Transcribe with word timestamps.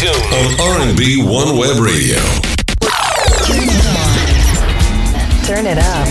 tuned 0.00 0.14
on 0.32 0.46
R&B 0.58 1.28
One 1.28 1.58
Web 1.58 1.78
Radio. 1.78 2.16
Turn 5.44 5.66
it 5.66 5.76
up. 5.76 6.08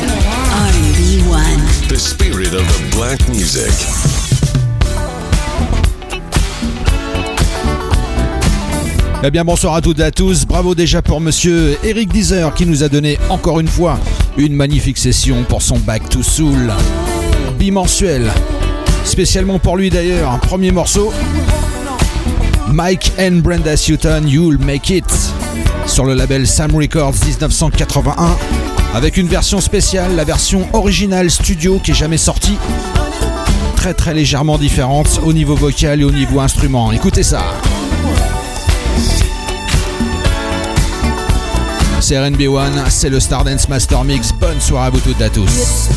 R&B 0.54 1.28
One. 1.28 1.60
The 1.88 1.98
spirit 1.98 2.54
of 2.54 2.68
the 2.68 2.96
black 2.96 3.20
music. 3.30 3.74
Eh 9.24 9.32
bien 9.32 9.44
bonsoir 9.44 9.74
à 9.74 9.82
toutes 9.82 10.00
et 10.00 10.04
à 10.04 10.12
tous, 10.12 10.46
bravo 10.46 10.76
déjà 10.76 11.02
pour 11.02 11.20
monsieur 11.20 11.76
Eric 11.84 12.14
Deezer 12.14 12.54
qui 12.54 12.68
nous 12.68 12.84
a 12.84 12.90
donné 12.90 13.18
encore 13.30 13.60
une 13.60 13.68
fois 13.68 14.00
une 14.38 14.54
magnifique 14.54 15.00
session 15.00 15.44
pour 15.50 15.64
son 15.64 15.80
Back 15.80 16.08
to 16.10 16.22
Soul 16.22 16.72
bimensuel. 17.58 18.32
Spécialement 19.04 19.58
pour 19.58 19.78
lui 19.78 19.90
d'ailleurs, 19.90 20.32
un 20.32 20.38
premier 20.38 20.72
morceau. 20.72 21.12
Mike 22.72 23.12
and 23.20 23.42
Brenda 23.42 23.76
Sutton, 23.76 24.28
You'll 24.28 24.58
Make 24.60 24.90
It, 24.90 25.06
sur 25.88 26.06
le 26.06 26.14
label 26.14 26.46
Sam 26.46 26.76
Records 26.76 27.16
1981, 27.26 28.38
avec 28.94 29.18
une 29.18 29.28
version 29.28 29.60
spéciale, 29.60 30.16
la 30.16 30.24
version 30.24 30.68
originale 30.74 31.32
studio 31.32 31.80
qui 31.84 31.92
est 31.92 31.96
jamais 31.96 32.18
sortie. 32.18 32.58
Très 33.76 33.94
très 33.94 34.14
légèrement 34.14 34.58
différente 34.58 35.20
au 35.24 35.34
niveau 35.34 35.56
vocal 35.56 36.02
et 36.02 36.04
au 36.04 36.12
niveau 36.12 36.40
instrument. 36.40 36.92
Écoutez 36.92 37.24
ça. 37.24 37.44
C'est 42.02 42.20
RNB 42.20 42.42
One, 42.50 42.84
c'est 42.90 43.10
le 43.10 43.20
Stardance 43.20 43.68
Master 43.68 44.04
Mix. 44.04 44.32
Bonne 44.34 44.62
soirée 44.62 44.88
à 44.88 44.90
vous 44.90 45.00
toutes 45.00 45.20
et 45.22 45.26
à 45.26 45.30
tous. 45.30 45.90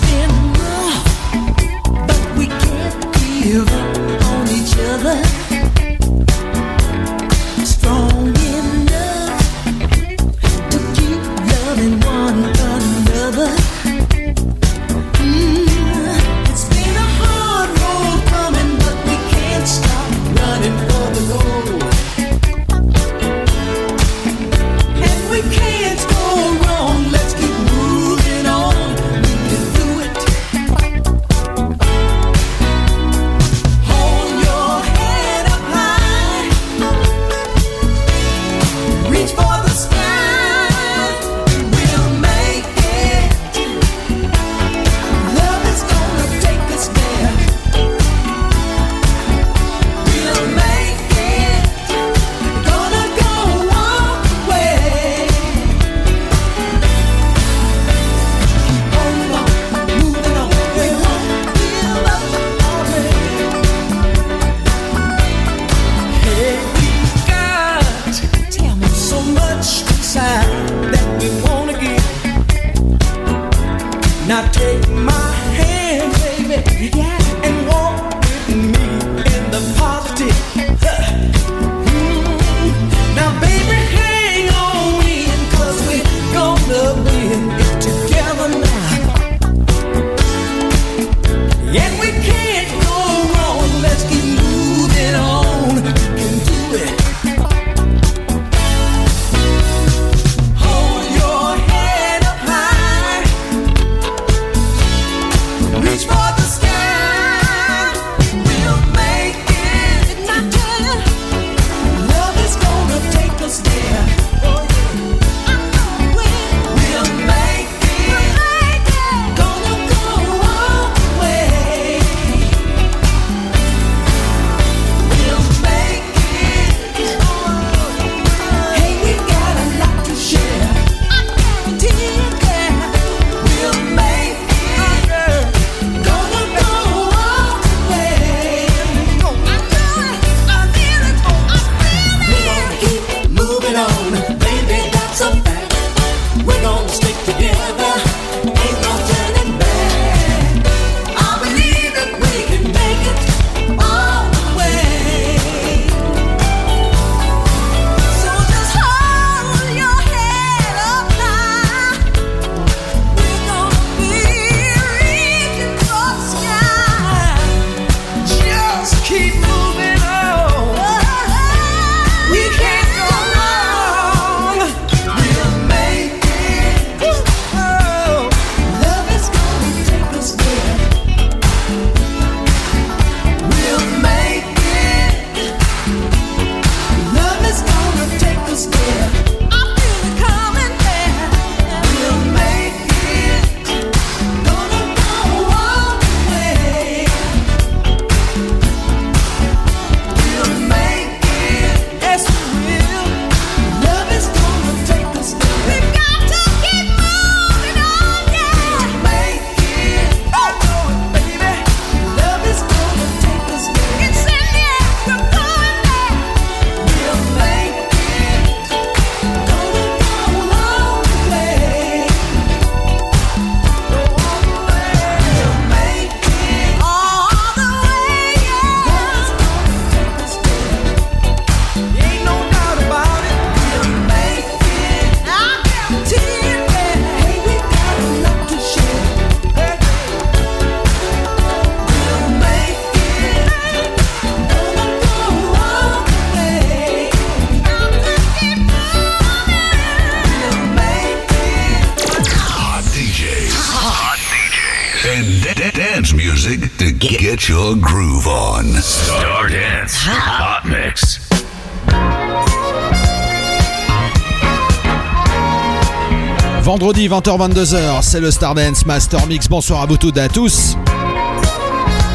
20h-22h, 267.13 268.01
c'est 268.01 268.21
le 268.21 268.31
Stardance 268.31 268.87
Master 268.87 269.27
Mix. 269.27 269.47
Bonsoir 269.47 269.83
à 269.83 269.87
vous 269.87 269.99
toutes 269.99 270.17
et 270.17 270.23
à 270.23 270.31
tous. 270.31 270.79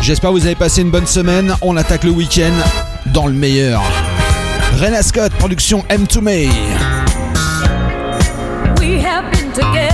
J'espère 0.01 0.31
que 0.31 0.35
vous 0.35 0.45
avez 0.47 0.55
passé 0.55 0.81
une 0.81 0.89
bonne 0.89 1.05
semaine. 1.05 1.53
On 1.61 1.77
attaque 1.77 2.03
le 2.03 2.09
week-end 2.09 2.53
dans 3.13 3.27
le 3.27 3.33
meilleur. 3.33 3.83
Rena 4.81 5.03
Scott, 5.03 5.31
production 5.33 5.85
M2 5.89 6.21
May. 6.21 6.49
We 8.79 8.99
have 9.03 9.29
been 9.31 9.51
together 9.51 9.86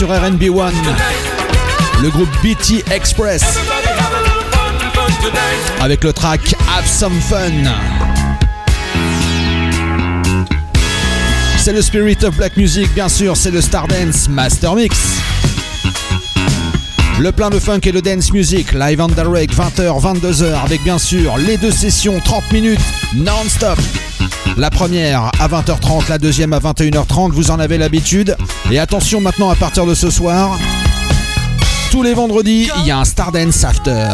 sur 0.00 0.08
RNB1. 0.08 0.72
Le 2.00 2.08
groupe 2.08 2.30
BT 2.42 2.82
Express. 2.90 3.58
Avec 5.78 6.04
le 6.04 6.14
track 6.14 6.54
Have 6.74 6.86
Some 6.86 7.12
Fun. 7.20 7.50
C'est 11.58 11.74
le 11.74 11.82
Spirit 11.82 12.16
of 12.22 12.34
Black 12.34 12.56
Music, 12.56 12.88
bien 12.94 13.10
sûr, 13.10 13.36
c'est 13.36 13.50
le 13.50 13.60
Stardance 13.60 14.26
Master 14.30 14.74
Mix. 14.74 14.96
Le 17.18 17.30
plein 17.30 17.50
de 17.50 17.58
funk 17.58 17.80
et 17.84 17.92
de 17.92 18.00
dance 18.00 18.32
music, 18.32 18.72
live 18.72 19.02
and 19.02 19.08
direct, 19.08 19.54
20h, 19.54 20.00
22h, 20.00 20.64
avec 20.64 20.82
bien 20.82 20.96
sûr 20.96 21.36
les 21.36 21.58
deux 21.58 21.72
sessions, 21.72 22.18
30 22.24 22.52
minutes, 22.52 22.80
non-stop. 23.14 23.78
La 24.56 24.70
première 24.70 25.30
à 25.38 25.46
20h30, 25.46 26.08
la 26.08 26.16
deuxième 26.16 26.54
à 26.54 26.58
21h30, 26.58 27.32
vous 27.32 27.50
en 27.50 27.58
avez 27.58 27.76
l'habitude. 27.76 28.34
Et 28.70 28.78
attention 28.78 29.20
maintenant 29.20 29.50
à 29.50 29.56
partir 29.56 29.84
de 29.84 29.94
ce 29.94 30.10
soir, 30.10 30.56
tous 31.90 32.04
les 32.04 32.14
vendredis, 32.14 32.70
il 32.78 32.86
y 32.86 32.90
a 32.92 32.98
un 32.98 33.04
Stardance 33.04 33.64
After. 33.64 34.10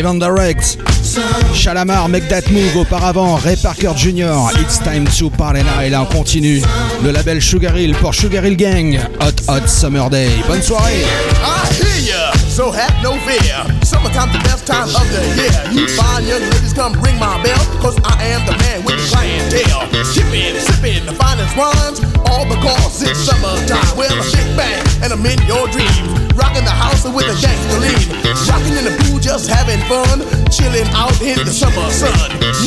Live 0.00 0.06
on 0.06 0.18
direct. 0.18 0.78
Shalamar, 1.52 2.08
Make 2.08 2.28
That 2.28 2.50
Move 2.50 2.76
auparavant, 2.76 3.44
Ray 3.44 3.56
Parker 3.56 3.92
Jr., 3.94 4.48
It's 4.60 4.78
Time 4.78 5.04
to 5.04 5.30
Party 5.30 5.62
Now, 5.62 5.80
et 5.82 5.90
là 5.90 6.02
on 6.02 6.06
continue. 6.06 6.62
Le 7.02 7.10
label 7.10 7.40
Sugar 7.40 7.76
Hill 7.76 7.94
pour 7.94 8.14
Sugar 8.14 8.44
Hill 8.44 8.56
Gang, 8.56 8.98
Hot 9.20 9.42
Hot 9.48 9.66
Summer 9.66 10.08
Day. 10.08 10.30
Bonne 10.48 10.62
soirée! 10.62 11.04
So 12.60 12.70
have 12.70 12.92
no 13.02 13.16
fear. 13.24 13.56
Summertime's 13.80 14.36
the 14.36 14.42
best 14.44 14.68
time 14.68 14.92
of 14.92 15.06
the 15.08 15.24
year. 15.32 15.56
You 15.72 15.88
fine 15.96 16.28
young 16.28 16.44
ladies, 16.44 16.76
come 16.76 16.92
ring 17.00 17.16
my 17.16 17.40
bell, 17.40 17.64
cause 17.80 17.96
I 18.04 18.36
am 18.36 18.44
the 18.44 18.52
man 18.60 18.84
with 18.84 19.00
the 19.00 19.06
clientele. 19.08 19.88
Shipping, 20.12 20.60
sipping 20.60 21.08
the 21.08 21.16
finest 21.16 21.56
wines, 21.56 22.04
all 22.28 22.44
because 22.44 23.00
it's 23.00 23.24
summertime. 23.24 23.96
Well, 23.96 24.12
a 24.12 24.24
big 24.28 24.48
bang, 24.60 24.84
and 25.00 25.08
I'm 25.08 25.24
in 25.24 25.40
your 25.48 25.72
dreams. 25.72 26.20
Rocking 26.36 26.68
the 26.68 26.76
house 26.76 27.08
with 27.08 27.32
a 27.32 27.36
gangster 27.40 27.80
lean. 27.80 28.06
Rocking 28.44 28.76
in 28.76 28.84
the 28.84 28.94
pool, 29.08 29.16
just 29.24 29.48
having 29.48 29.80
fun. 29.88 30.20
Chilling 30.52 30.88
out 30.92 31.16
in 31.24 31.40
the 31.40 31.52
summer 31.52 31.88
sun. 31.88 32.12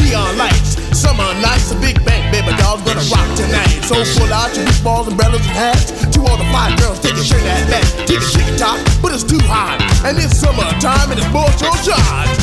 Neon 0.01 0.37
lights, 0.41 0.72
summer 1.03 1.27
nights, 1.43 1.71
a 1.71 1.75
big 1.83 1.99
bang, 2.05 2.23
baby 2.31 2.55
doll's 2.55 2.81
gonna 2.87 3.03
rock 3.11 3.27
tonight. 3.35 3.83
So 3.83 3.95
pull 4.15 4.31
out 4.31 4.55
your 4.55 4.71
balls, 4.83 5.07
umbrellas, 5.11 5.43
and 5.43 5.57
hats. 5.59 5.91
To 6.15 6.19
all 6.23 6.37
the 6.37 6.47
fine 6.55 6.75
girls, 6.77 6.99
take 6.99 7.15
a 7.19 7.23
straight 7.23 7.43
at 7.43 7.67
that. 7.67 7.83
Take 8.07 8.23
a 8.23 8.29
chicken 8.31 8.55
top, 8.55 8.79
but 9.01 9.11
it's 9.11 9.23
too 9.23 9.43
hot. 9.51 9.83
And 10.07 10.17
it's 10.17 10.39
summertime 10.39 11.11
and 11.11 11.19
it's 11.19 11.31
more 11.35 11.51
so 11.59 11.67
charged. 11.83 12.41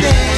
Summertime 0.00 0.35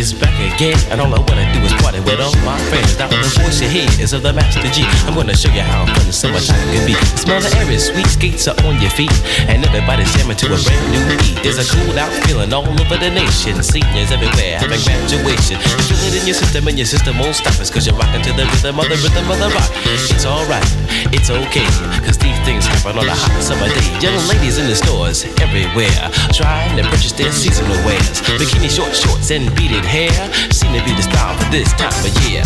is 0.00 0.16
back 0.16 0.32
again, 0.56 0.80
and 0.88 0.96
all 0.96 1.12
I 1.12 1.20
wanna 1.28 1.44
do 1.52 1.60
is 1.60 1.76
party 1.84 2.00
with 2.00 2.16
all 2.24 2.32
my 2.40 2.56
friends. 2.72 2.96
Now 2.96 3.12
the 3.12 3.20
voice 3.36 3.60
you 3.60 3.68
hear 3.68 3.84
is 4.00 4.16
of 4.16 4.24
the 4.24 4.32
Master 4.32 4.64
G. 4.72 4.88
I'm 5.04 5.12
gonna 5.12 5.36
show 5.36 5.52
you 5.52 5.60
how 5.60 5.84
fun 5.84 6.08
summertime 6.08 6.56
can 6.72 6.88
be. 6.88 6.96
Smell 7.20 7.36
the 7.44 7.52
air 7.60 7.68
is 7.68 7.92
sweet, 7.92 8.08
skates 8.08 8.48
are 8.48 8.56
on 8.64 8.80
your 8.80 8.88
feet, 8.96 9.12
and 9.44 9.60
everybody's 9.60 10.08
jamming 10.16 10.40
to 10.40 10.56
a 10.56 10.56
brand 10.56 10.84
new 10.88 11.04
beat. 11.20 11.36
There's 11.44 11.60
a 11.60 11.66
cool 11.68 11.92
out 12.00 12.08
feeling 12.24 12.48
all 12.56 12.64
over 12.64 12.96
the 12.96 13.12
nation. 13.12 13.60
Seniors 13.60 14.08
everywhere 14.08 14.56
having 14.56 14.80
graduation. 14.88 15.60
Feel 15.60 16.00
it 16.08 16.16
in 16.16 16.24
your 16.24 16.38
system, 16.40 16.64
and 16.64 16.80
your 16.80 16.88
system 16.88 17.20
won't 17.20 17.36
stop 17.36 17.60
us, 17.60 17.68
cause 17.68 17.84
you're 17.84 18.00
rocking 18.00 18.24
to 18.24 18.32
the 18.32 18.48
rhythm 18.56 18.80
of 18.80 18.88
the 18.88 18.96
rhythm 19.04 19.28
of 19.28 19.36
the 19.36 19.52
rock. 19.52 19.68
It's 20.08 20.24
alright, 20.24 20.64
it's 21.12 21.28
okay, 21.28 21.68
cause 22.00 22.16
these 22.16 22.40
things 22.48 22.64
happen 22.64 22.96
on 22.96 23.04
a 23.04 23.12
hot 23.12 23.36
summer 23.44 23.68
day. 23.68 23.84
Young 24.00 24.16
ladies 24.32 24.56
in 24.56 24.64
the 24.64 24.76
stores 24.80 25.28
everywhere, 25.44 26.08
trying 26.32 26.80
to 26.80 26.88
purchase 26.88 27.12
their 27.12 27.32
seasonal 27.32 27.76
wares. 27.84 28.24
Bikini 28.40 28.72
short 28.72 28.96
shorts 28.96 29.28
and 29.28 29.44
beaded 29.52 29.84
hair 29.90 30.32
seem 30.52 30.72
to 30.72 30.84
be 30.84 30.94
the 30.94 31.02
style 31.02 31.36
for 31.36 31.50
this 31.50 31.72
time 31.72 31.90
of 32.06 32.14
year. 32.30 32.44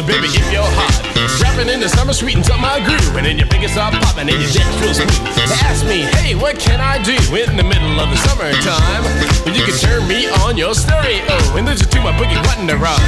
To 0.00 0.06
coolin', 0.06 0.22
baby, 0.22 0.32
if 0.32 0.52
you're 0.52 0.62
hot. 0.62 1.10
Rapping 1.40 1.68
in 1.72 1.80
the 1.80 1.88
summer, 1.88 2.12
sweetens 2.12 2.50
up 2.50 2.60
my 2.60 2.80
groove, 2.80 3.16
and 3.16 3.26
then 3.26 3.38
your 3.38 3.48
biggest 3.48 3.76
up 3.76 3.92
poppin' 3.92 4.28
and 4.28 4.40
your 4.40 4.50
dance 4.52 4.76
real 4.80 4.94
smooth. 4.94 5.40
Ask 5.64 5.84
me, 5.86 6.04
hey, 6.20 6.34
what 6.34 6.58
can 6.58 6.80
I 6.80 7.00
do 7.02 7.16
in 7.36 7.56
the 7.56 7.64
middle 7.64 7.98
of 8.00 8.08
the 8.10 8.16
summertime? 8.28 9.04
Well, 9.44 9.56
you 9.56 9.64
can 9.64 9.76
turn 9.76 10.06
me 10.08 10.28
on 10.44 10.56
your 10.56 10.74
stereo 10.74 11.36
and 11.56 11.66
listen 11.66 11.88
to 11.88 12.00
my 12.00 12.12
boogie 12.16 12.40
wonder 12.48 12.76
rhyme. 12.76 13.00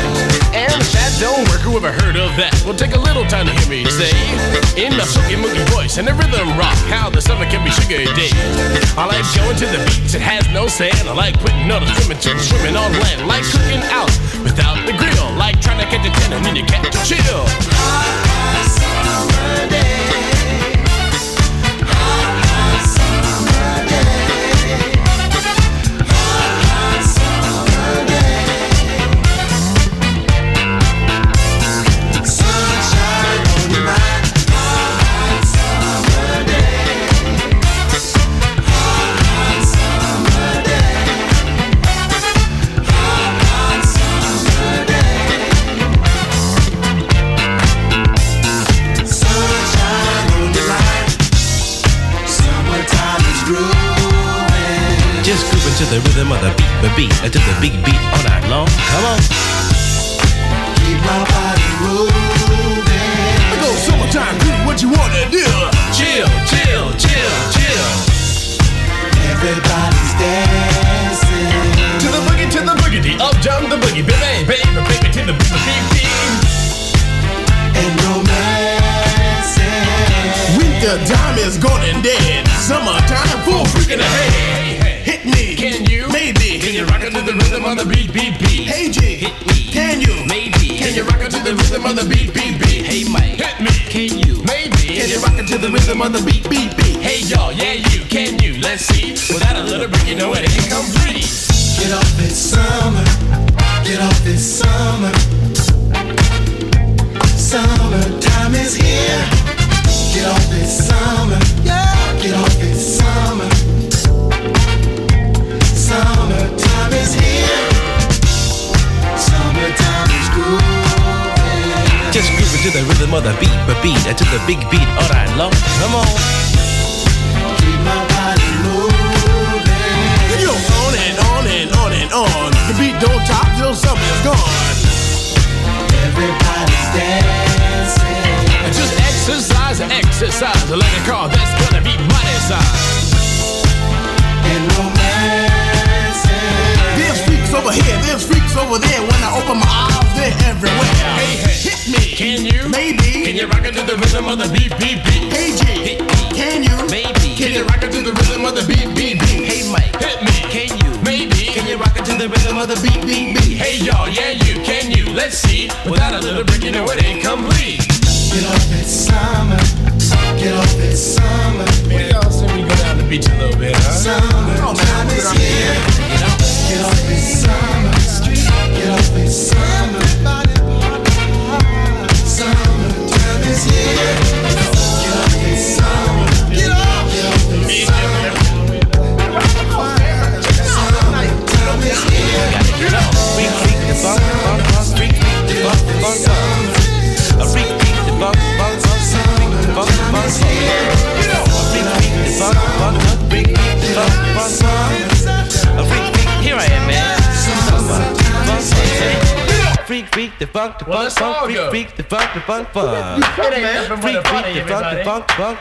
And 0.52 0.72
if 0.72 0.92
that 0.92 1.12
don't 1.20 1.44
work, 1.48 1.61
who 1.61 1.76
ever 1.76 1.92
heard 1.92 2.16
of 2.16 2.35
that? 2.37 2.52
Well, 2.64 2.76
take 2.76 2.94
a 2.94 3.00
little 3.00 3.24
time 3.26 3.46
to 3.46 3.52
hear 3.52 3.68
me 3.68 3.85
say, 3.88 4.12
in 4.76 4.96
my 4.96 5.05
silky 5.05 5.37
moogie 5.37 5.64
voice 5.72 5.98
and 5.98 6.09
the 6.09 6.14
rhythm 6.14 6.57
rock, 6.57 6.76
how 6.88 7.11
the 7.11 7.20
summer 7.20 7.44
can 7.46 7.64
be 7.64 7.70
sugar 7.72 8.05
day. 8.16 8.33
I 8.96 9.07
like 9.07 9.24
going 9.37 9.57
to 9.61 9.66
the 9.68 9.81
beach, 9.87 10.14
it 10.14 10.24
has 10.24 10.44
no 10.52 10.66
sand. 10.66 11.09
I 11.09 11.14
like 11.14 11.38
putting 11.40 11.68
on 11.70 11.83
a 11.83 11.88
swimming 12.00 12.20
swimming 12.20 12.76
on 12.76 12.92
land, 12.92 13.28
like 13.28 13.44
cooking 13.44 13.83
out 13.92 14.12
without 14.42 14.76
the 14.87 14.94
grill, 14.96 15.21
like 15.42 15.61
trying 15.61 15.76
to 15.76 15.85
catch 15.87 16.07
a 16.07 16.11
ten 16.20 16.33
and 16.33 16.57
you 16.57 16.64
catch 16.64 16.87
a 16.87 16.90
chill. 17.05 18.12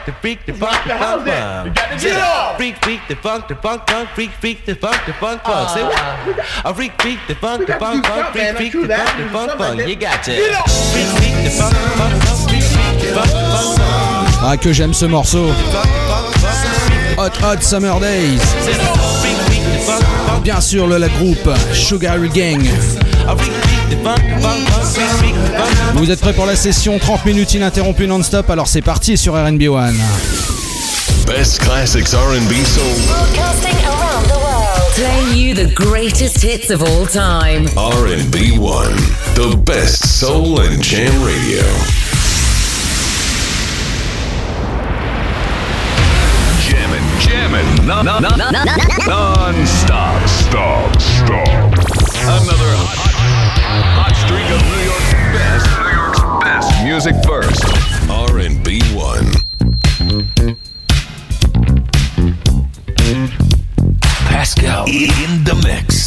The 0.06 0.12
freak, 0.12 0.44
the 0.46 0.52
funk, 0.52 0.72
the 0.84 0.90
funk, 0.90 1.24
the 1.24 1.32
funk, 1.34 1.38
house 1.38 1.64
in. 1.64 1.66
You 1.66 1.72
funk. 1.72 1.74
got 1.74 1.98
to 1.98 2.08
get 2.08 2.20
off. 2.20 2.56
Freak, 2.56 2.76
freak, 2.84 3.00
the 3.08 3.16
funk, 3.16 3.48
the 3.48 3.54
funk, 3.56 3.82
funk, 3.88 4.08
freak, 4.10 4.30
freak, 4.30 4.64
the 4.64 4.74
funk, 4.74 4.96
the 5.06 5.12
funk, 5.14 5.42
funk. 5.42 5.68
Say 5.70 5.82
what? 5.82 6.64
A 6.64 6.74
freak, 6.74 7.00
freak, 7.00 7.18
the 7.28 7.34
funk, 7.34 7.66
the 7.66 7.74
funk, 7.74 8.06
funk, 8.06 8.32
freak, 8.32 8.56
freak, 8.56 8.72
the 8.72 8.88
funk, 8.88 9.18
the 9.18 9.28
funk, 9.30 9.52
funk. 9.58 9.88
You 9.88 9.96
got 9.96 10.22
to. 10.24 10.32
Freak, 10.32 11.06
freak, 11.18 11.36
the 11.44 11.50
funk, 11.50 11.74
the 11.74 11.88
funk, 11.98 12.22
funk, 12.22 12.48
freak, 12.48 12.62
freak, 12.62 13.00
the 13.00 13.14
funk, 13.14 13.30
the 13.30 13.44
funk, 13.52 13.78
funk. 13.78 14.42
Ah, 14.44 14.56
que 14.56 14.72
j'aime 14.72 14.92
ce 14.92 15.04
morceau. 15.06 15.50
Hot 17.16 17.30
Hot 17.42 17.60
Summer 17.60 18.00
Days. 18.00 18.40
Bien 20.42 20.60
sûr, 20.60 20.86
le 20.86 20.98
la 20.98 21.08
groupe 21.08 21.50
Sugar 21.72 22.18
Gang. 22.34 22.62
Vous 25.94 26.10
êtes 26.10 26.20
prêts 26.20 26.32
pour 26.32 26.46
la 26.46 26.56
session 26.56 26.98
30 26.98 27.24
minutes 27.24 27.54
ininterrompues 27.54 28.06
non-stop 28.06 28.50
Alors 28.50 28.66
c'est 28.66 28.82
parti 28.82 29.16
sur 29.16 29.34
RNB 29.34 29.62
One. 29.68 29.96
Best 31.26 31.60
classics 31.60 32.12
R&B 32.12 32.52
soul. 32.64 32.84
Broadcasting 33.06 33.76
around 33.86 34.24
the 34.26 34.38
world. 34.38 34.92
Playing 34.96 35.36
you 35.36 35.54
the 35.54 35.72
greatest 35.72 36.42
hits 36.42 36.70
of 36.70 36.82
all 36.82 37.06
time. 37.06 37.66
R&B 37.76 38.58
One, 38.58 38.96
the 39.34 39.56
best 39.56 40.18
soul 40.18 40.60
and 40.60 40.82
jam 40.82 41.12
radio. 41.24 41.62
Jammin', 46.66 47.20
jammin', 47.20 47.86
non, 47.86 48.04
non, 48.04 48.20
non, 48.20 48.36
non-stop. 49.06 50.28
Stop, 50.28 51.00
stop. 51.00 51.48
Another 52.24 52.70
hot, 52.76 52.96
hot, 52.98 53.11
hot 53.80 54.14
streak 54.14 54.48
of 54.52 54.60
New 54.68 54.82
York's 54.84 55.12
best, 55.32 55.66
New 55.80 55.92
York's 55.96 56.20
best 56.44 56.68
music 56.84 57.16
first. 57.24 57.64
R&B 58.10 58.82
One. 58.94 59.32
Pascal 64.28 64.86
in 64.86 65.44
the 65.44 65.54
mix. 65.64 66.01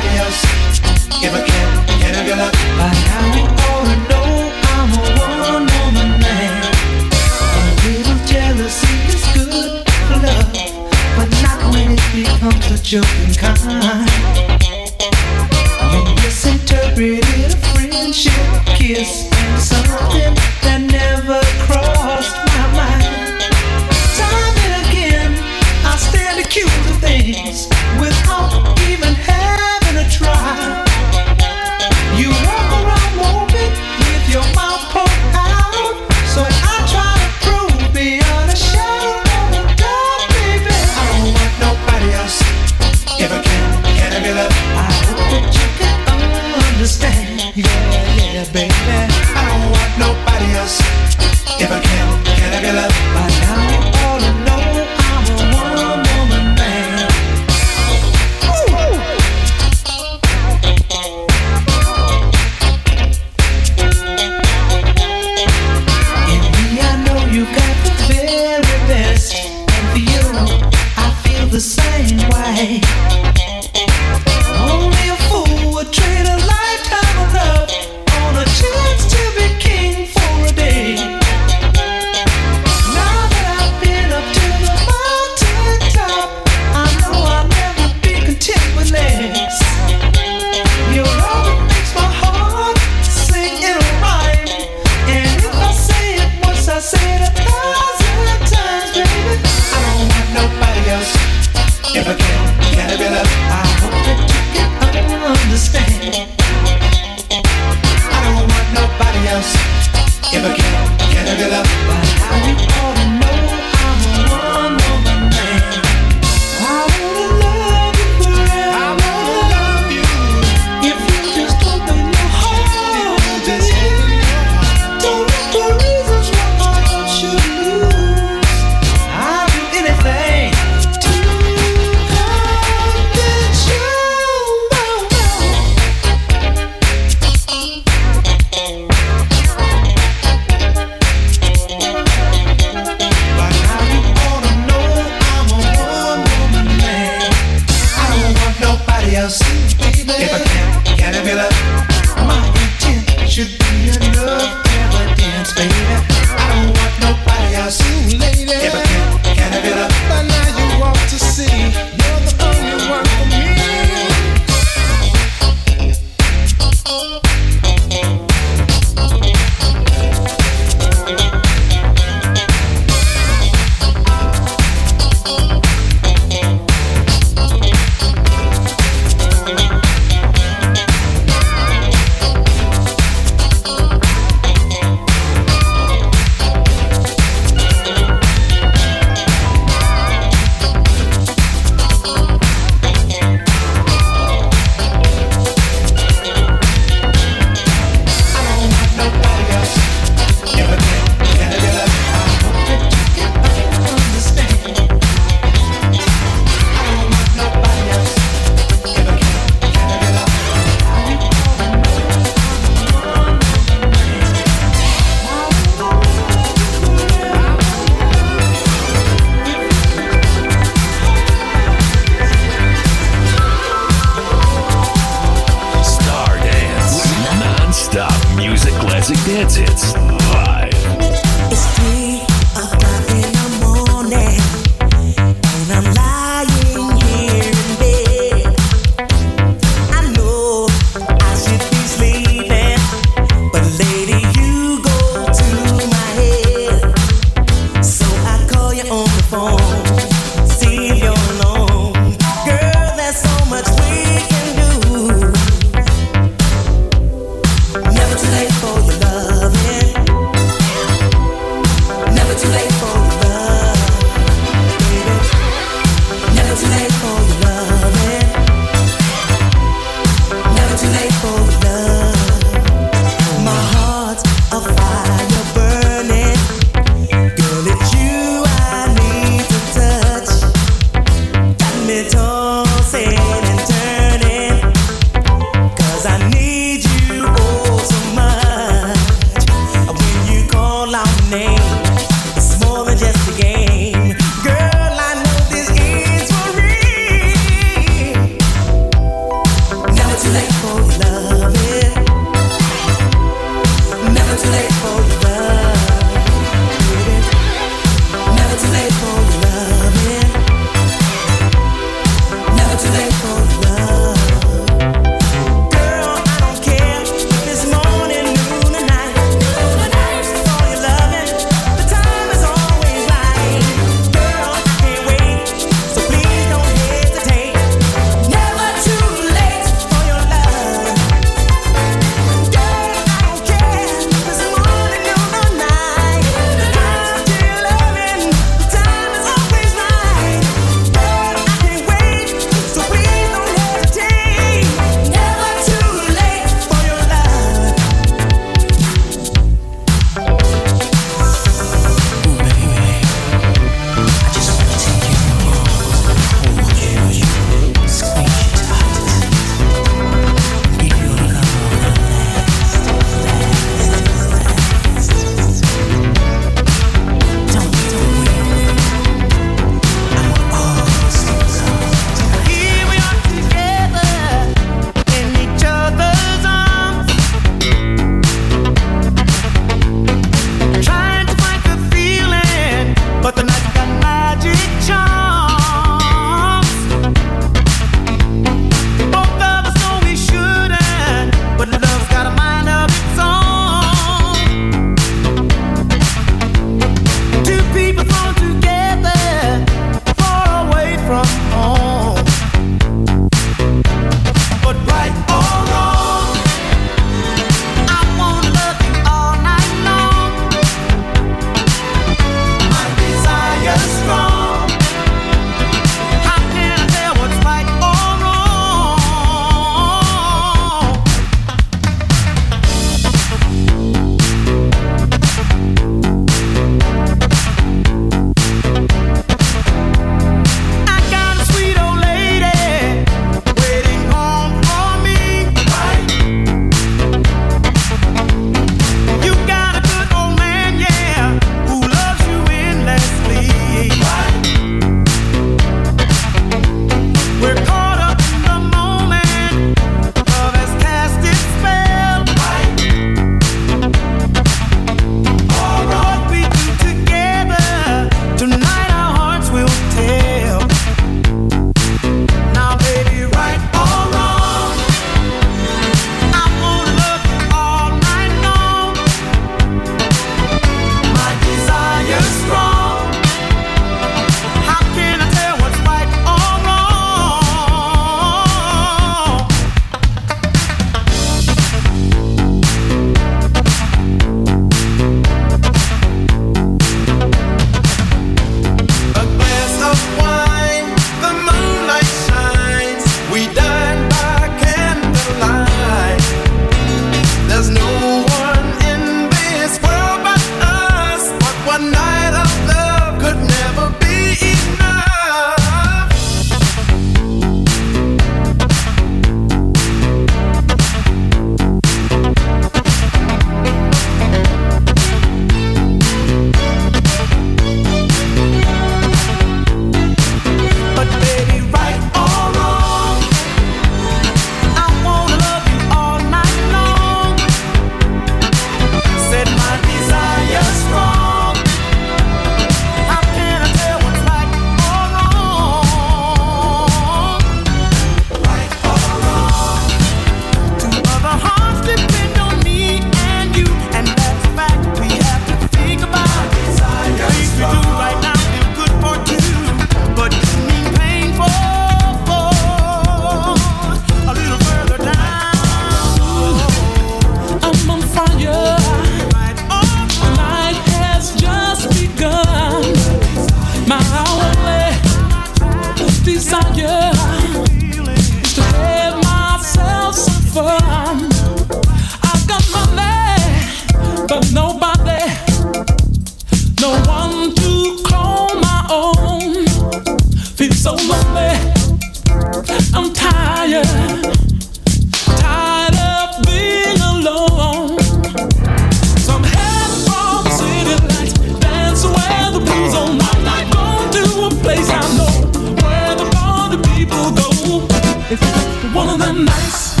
One 598.34 599.08
of 599.08 599.18
the 599.20 599.32
nights, 599.32 600.00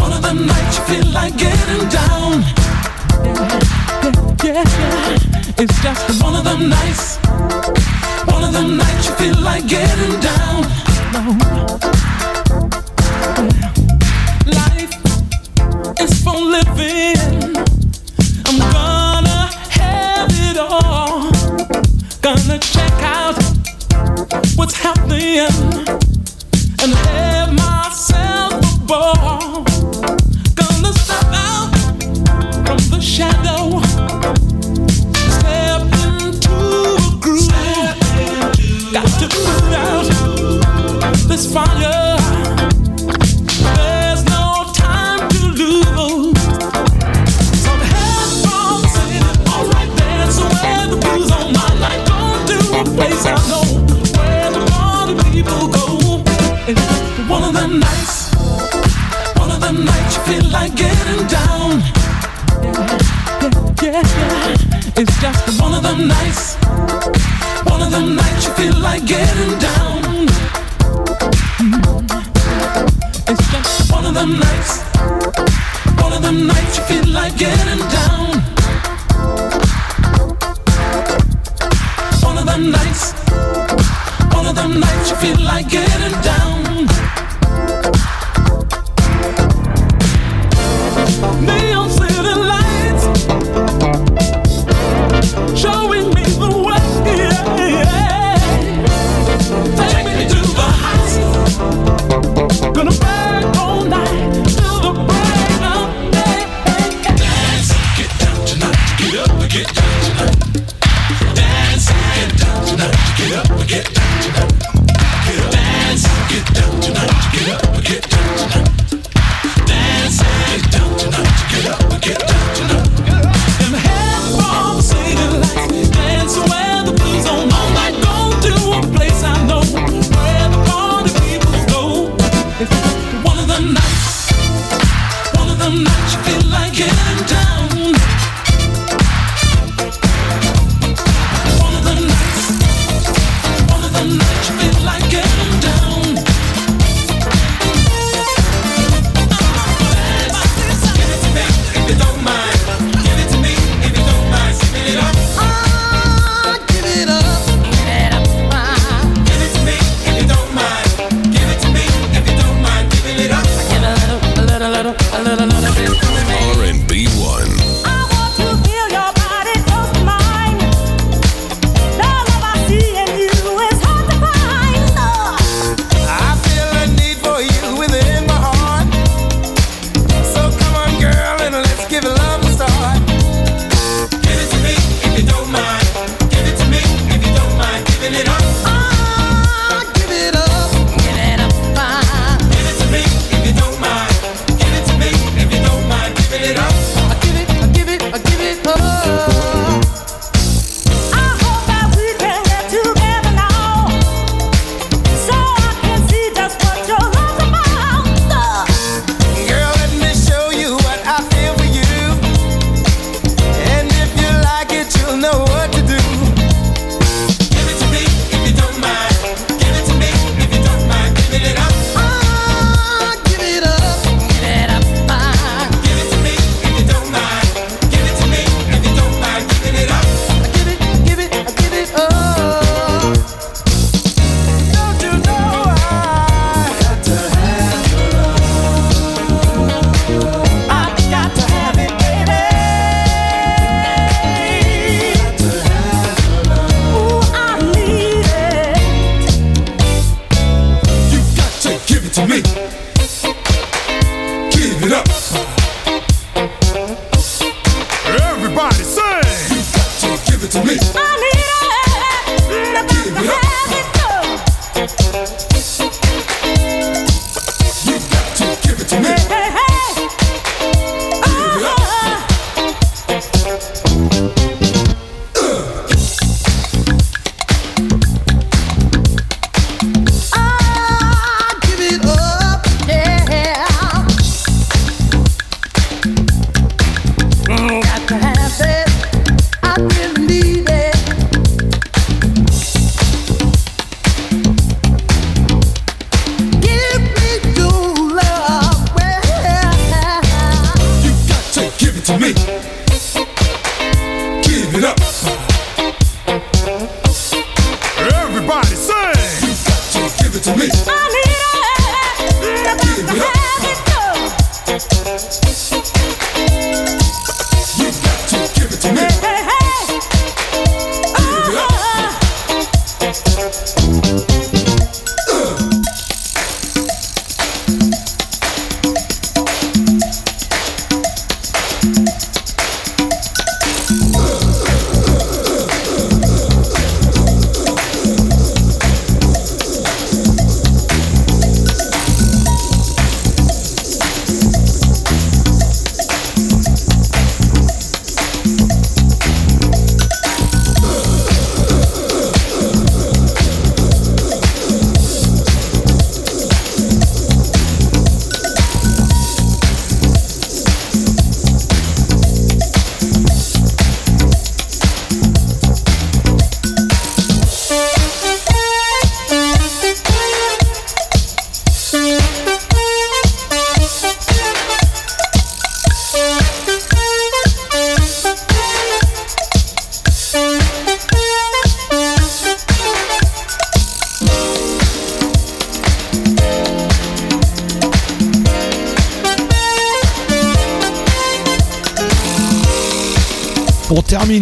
one 0.00 0.12
of 0.12 0.20
the 0.20 0.32
nights 0.32 0.78
you 0.78 0.84
feel 0.84 1.12
like 1.12 1.36
getting 1.36 1.88
down. 1.88 2.42
Yeah, 4.42 4.64
yeah, 4.64 4.64
yeah. 4.64 5.62
It's 5.62 5.80
just 5.80 6.22
one 6.24 6.34
of 6.34 6.42
the 6.42 6.56
nights, 6.56 7.18
one 8.26 8.42
of 8.42 8.52
the 8.52 8.62
nights 8.62 9.08
you 9.08 9.14
feel 9.14 9.40
like 9.44 9.64
getting 9.68 10.20
down. 10.20 10.49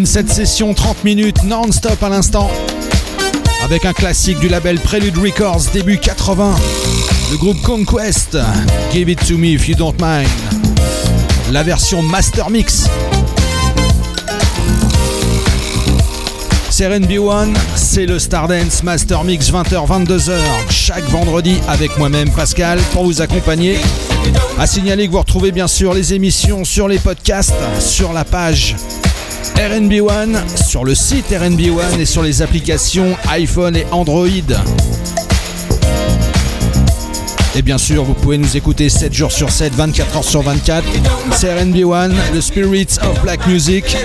Cette 0.09 0.31
session 0.31 0.73
30 0.73 1.05
minutes 1.05 1.45
non-stop 1.45 2.03
à 2.03 2.09
l'instant 2.09 2.51
avec 3.63 3.85
un 3.85 3.93
classique 3.93 4.41
du 4.41 4.49
label 4.49 4.81
Prelude 4.81 5.19
Records 5.19 5.65
début 5.75 5.99
80. 5.99 6.57
Le 7.31 7.37
groupe 7.37 7.61
Conquest, 7.61 8.39
Give 8.91 9.11
It 9.11 9.23
To 9.29 9.37
Me 9.37 9.49
If 9.49 9.69
You 9.69 9.75
Don't 9.75 9.97
Mind. 10.01 10.27
La 11.53 11.63
version 11.63 12.01
Master 12.01 12.49
Mix. 12.49 12.89
C'est 16.71 16.89
RB1, 16.89 17.55
c'est 17.77 18.07
le 18.07 18.19
Stardance 18.19 18.83
Master 18.83 19.25
Mix 19.25 19.53
20h-22h 19.53 20.39
chaque 20.71 21.05
vendredi 21.11 21.59
avec 21.69 21.99
moi-même 21.99 22.31
Pascal 22.31 22.79
pour 22.93 23.05
vous 23.05 23.21
accompagner. 23.21 23.77
À 24.59 24.67
signaler 24.67 25.07
que 25.07 25.13
vous 25.13 25.19
retrouvez 25.19 25.53
bien 25.53 25.69
sûr 25.69 25.93
les 25.93 26.15
émissions 26.15 26.65
sur 26.65 26.89
les 26.89 26.99
podcasts, 26.99 27.53
sur 27.79 28.15
la 28.15 28.25
page 28.25 28.75
RNB1, 29.59 30.57
sur 30.69 30.85
le 30.85 30.95
site 30.95 31.33
RNB1 31.33 31.99
et 31.99 32.05
sur 32.05 32.23
les 32.23 32.43
applications 32.43 33.17
iPhone 33.29 33.75
et 33.75 33.85
Android. 33.91 34.29
Et 37.57 37.63
bien 37.63 37.77
sûr, 37.77 38.05
vous 38.05 38.15
pouvez 38.15 38.39
nous 38.39 38.57
écouter 38.57 38.89
7 38.89 39.13
jours 39.13 39.33
sur 39.33 39.51
7, 39.51 39.75
24 39.75 40.17
heures 40.17 40.25
sur 40.25 40.43
24. 40.43 40.85
C'est 41.33 41.49
RNB1, 41.49 42.13
le 42.33 42.41
Spirits 42.41 42.99
of 43.03 43.21
Black 43.23 43.45
Music. 43.49 43.97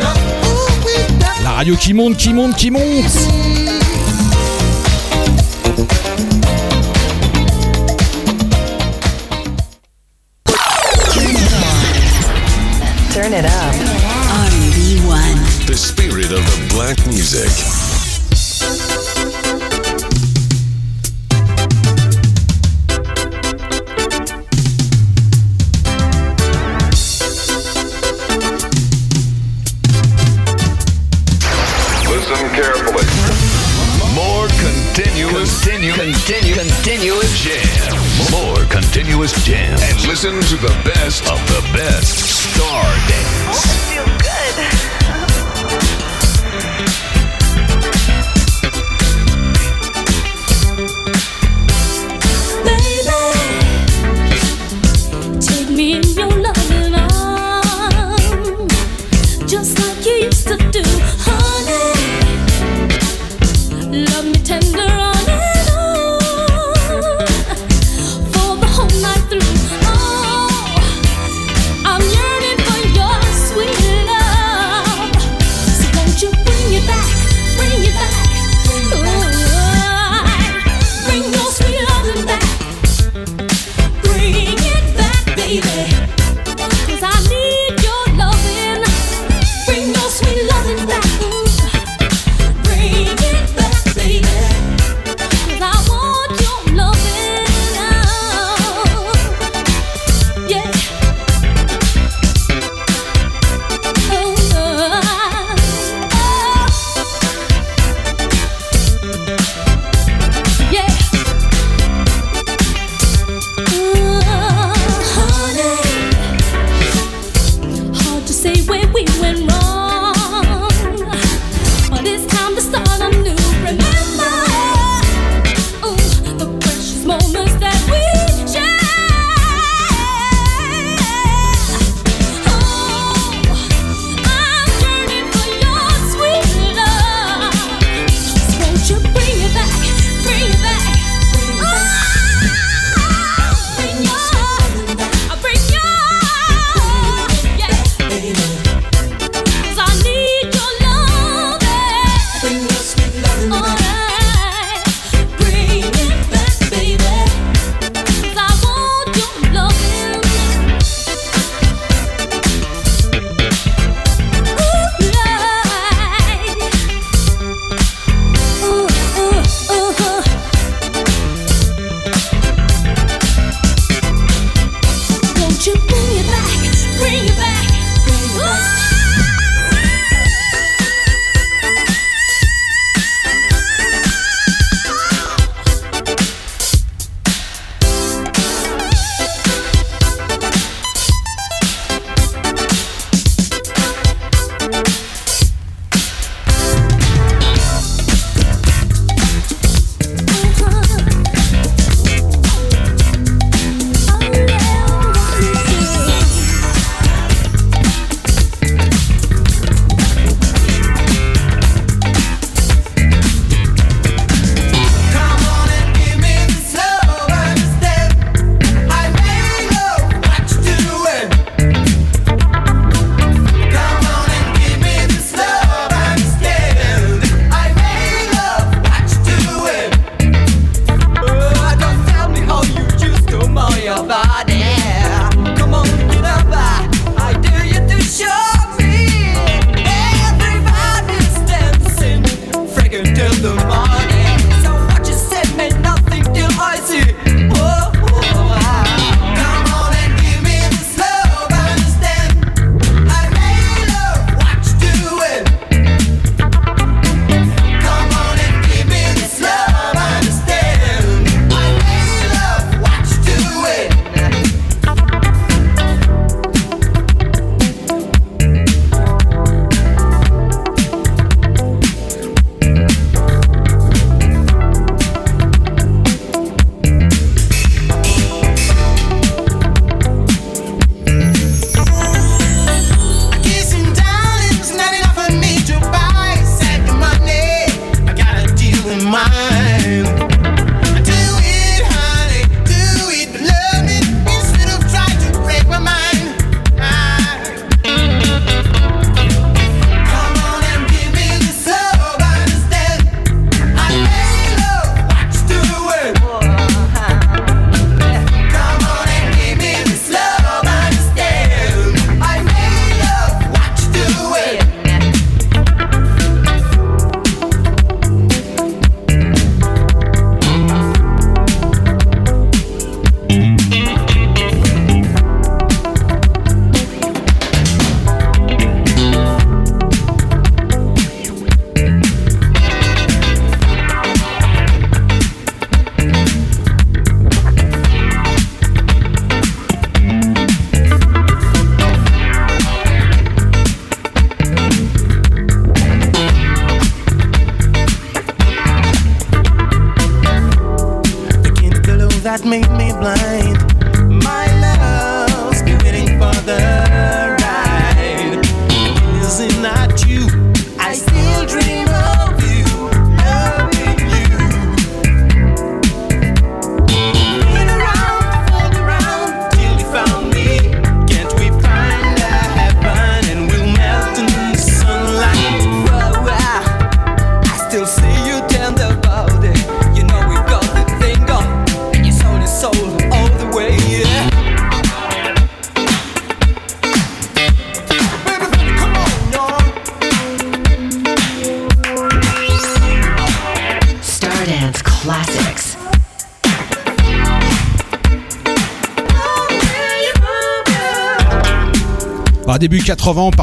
La 1.43 1.51
radio 1.51 1.76
qui 1.76 1.93
monte, 1.93 2.18
qui 2.18 2.34
monte, 2.34 2.56
qui 2.56 2.72
monte. 2.72 2.84
Turn 13.14 13.34
it 13.34 13.45
up. 13.45 14.03
RB1. 15.14 15.68
The 15.68 15.78
spirit 15.78 16.32
of 16.32 16.43
the 16.43 16.68
black 16.74 16.97
music. 17.07 17.49
Listen 32.09 32.49
carefully. 32.49 33.05
More 34.14 34.47
continuous, 34.47 35.64
continue, 35.64 35.93
continue, 35.93 36.53
continuous 36.55 37.32
jam. 37.41 37.93
More 38.32 38.66
continuous 38.70 39.34
jam. 39.45 39.78
And 39.82 40.07
listen 40.07 40.39
to 40.39 40.55
the 40.57 40.74
best 40.86 41.24
of 41.30 41.39
the 41.47 41.61
best. 41.74 42.03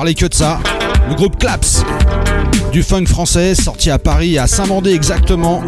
parlait 0.01 0.15
que 0.15 0.25
de 0.25 0.33
ça. 0.33 0.61
Le 1.11 1.15
groupe 1.15 1.39
Claps, 1.39 1.85
du 2.73 2.83
funk 2.83 3.05
français, 3.05 3.55
sorti 3.55 3.91
à 3.91 3.99
Paris, 3.99 4.39
à 4.39 4.47
Saint-Mandé 4.47 4.95
exactement. 4.95 5.63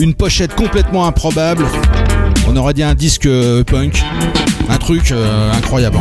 Une 0.00 0.14
pochette 0.14 0.56
complètement 0.56 1.06
improbable. 1.06 1.64
On 2.48 2.56
aurait 2.56 2.74
dit 2.74 2.82
un 2.82 2.96
disque 2.96 3.26
euh, 3.26 3.62
punk. 3.62 4.02
Un 4.68 4.78
truc 4.78 5.12
euh, 5.12 5.52
incroyable. 5.52 5.98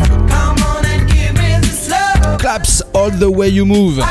Claps 2.39 2.83
All 2.95 3.11
the 3.19 3.25
Way 3.25 3.51
You 3.51 3.65
Move. 3.65 4.03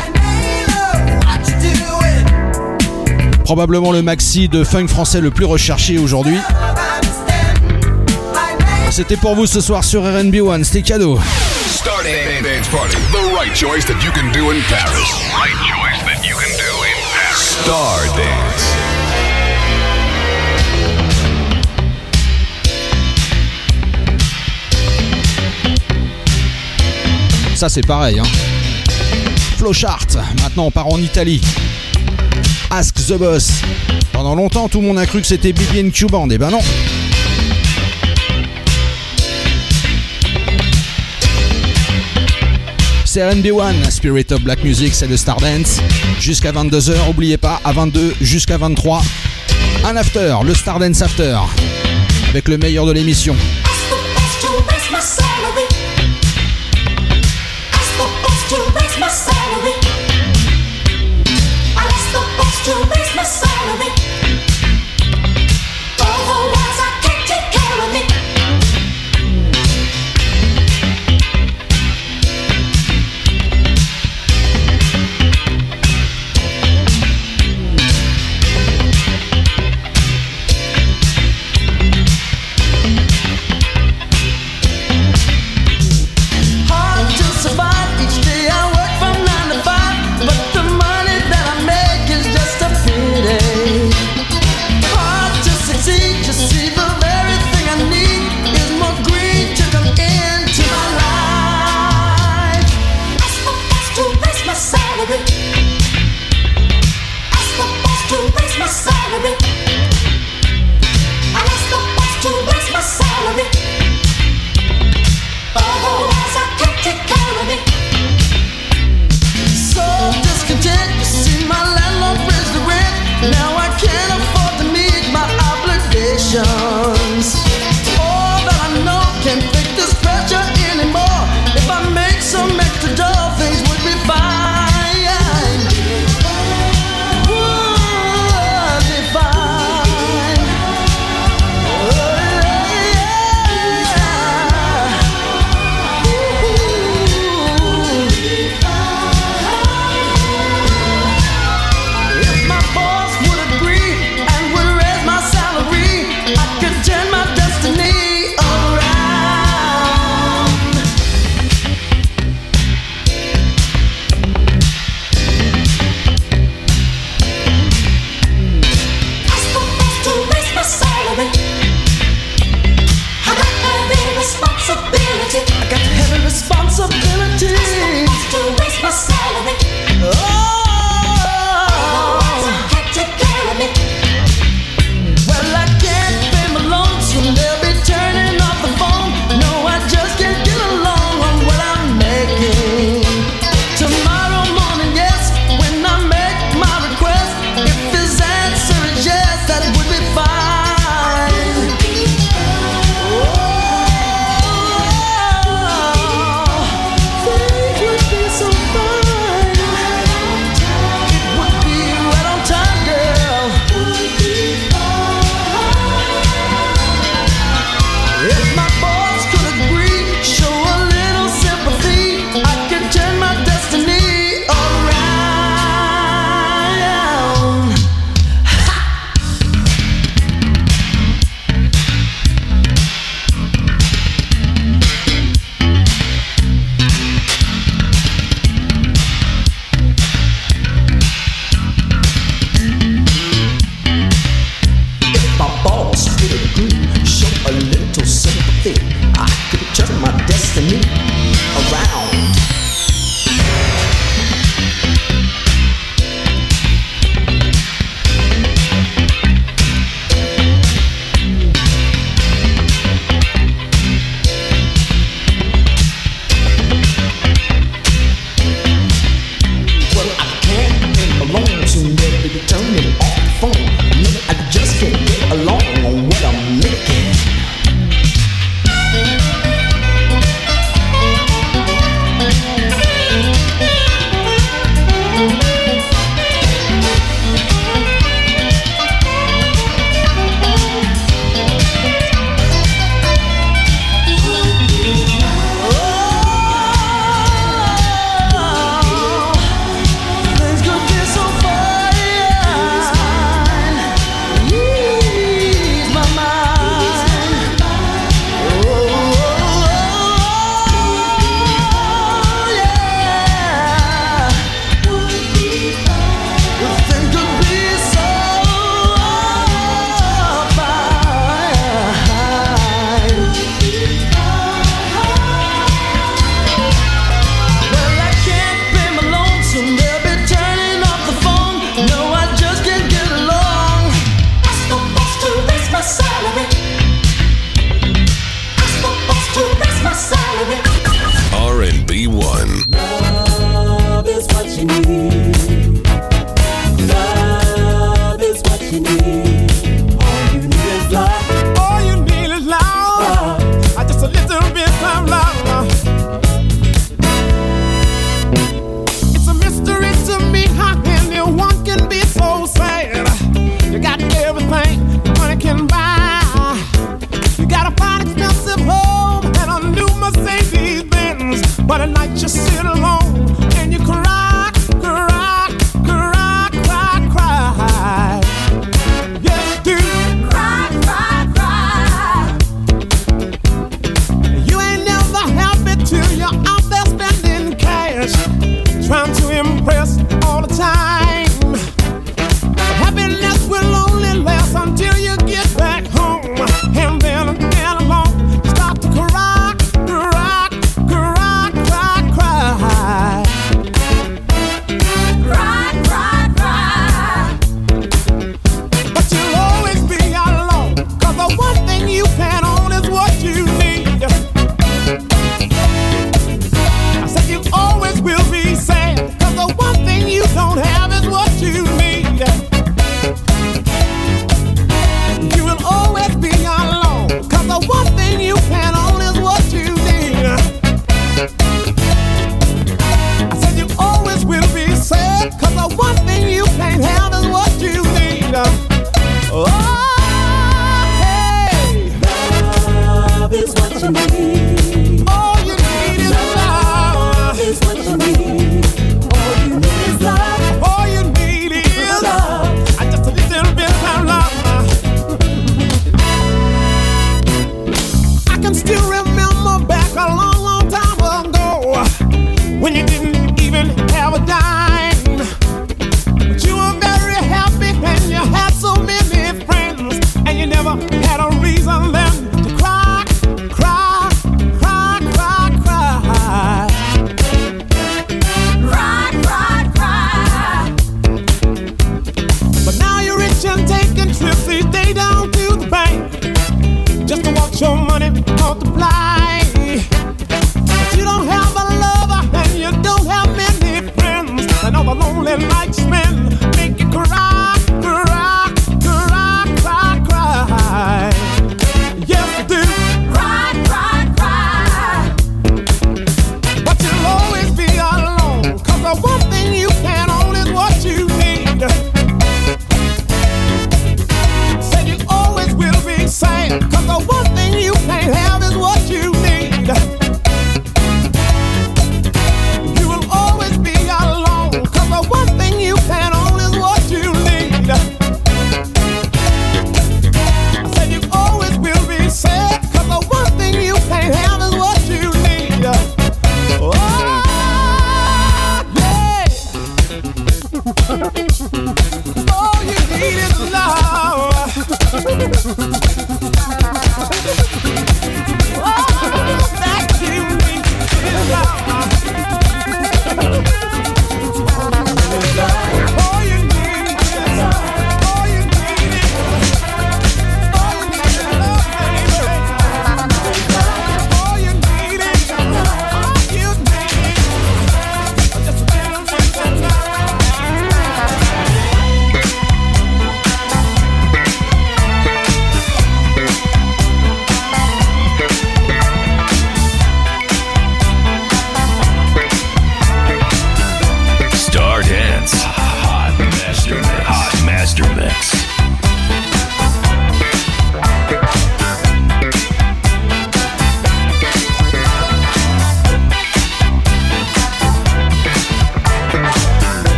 Probablement 3.42 3.90
le 3.90 4.02
maxi 4.02 4.48
de 4.48 4.62
funk 4.62 4.86
français 4.86 5.20
le 5.20 5.32
plus 5.32 5.44
recherché 5.44 5.98
aujourd'hui 5.98 6.38
c'était 8.96 9.18
pour 9.18 9.34
vous 9.34 9.44
ce 9.44 9.60
soir 9.60 9.84
sur 9.84 10.02
RNB 10.04 10.36
One, 10.36 10.64
c'était 10.64 10.80
cadeau. 10.80 11.18
Ça 27.54 27.68
c'est 27.68 27.86
pareil. 27.86 28.18
Hein. 28.18 28.22
Flowchart, 29.58 30.06
maintenant 30.42 30.64
on 30.64 30.70
part 30.70 30.86
en 30.86 30.96
Italie. 30.96 31.42
Ask 32.70 32.94
the 32.94 33.18
Boss. 33.18 33.50
Pendant 34.12 34.34
longtemps 34.34 34.70
tout 34.70 34.80
le 34.80 34.86
monde 34.86 34.98
a 34.98 35.04
cru 35.04 35.20
que 35.20 35.26
c'était 35.26 35.52
BB 35.52 35.92
Q 35.92 36.06
Band, 36.06 36.30
et 36.30 36.38
ben 36.38 36.48
non. 36.48 36.62
c'est 43.16 43.22
RB1, 43.22 43.90
Spirit 43.90 44.26
of 44.30 44.42
Black 44.42 44.62
Music, 44.62 44.94
c'est 44.94 45.06
le 45.06 45.16
Stardance. 45.16 45.80
Jusqu'à 46.20 46.52
22h, 46.52 47.08
oubliez 47.08 47.38
pas, 47.38 47.62
à 47.64 47.72
22 47.72 48.12
jusqu'à 48.20 48.58
23, 48.58 49.00
un 49.86 49.96
after, 49.96 50.36
le 50.44 50.52
Stardance 50.52 51.00
After, 51.00 51.38
avec 52.28 52.46
le 52.46 52.58
meilleur 52.58 52.84
de 52.84 52.92
l'émission. 52.92 53.34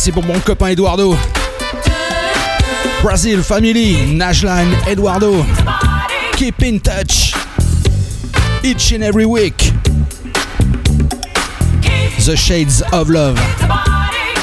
C'est 0.00 0.12
pour 0.12 0.24
mon 0.24 0.38
copain 0.40 0.68
Eduardo. 0.68 1.14
Brazil 3.02 3.42
Family, 3.42 4.14
Najline, 4.14 4.74
Eduardo. 4.88 5.44
Keep 6.38 6.62
in 6.62 6.78
touch. 6.78 7.34
Each 8.64 8.94
and 8.94 9.02
every 9.02 9.26
week. 9.26 9.72
The 12.24 12.34
Shades 12.34 12.82
of 12.92 13.10
Love. 13.10 13.38